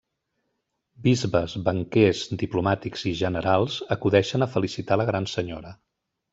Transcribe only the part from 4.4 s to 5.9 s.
a felicitar la gran senyora.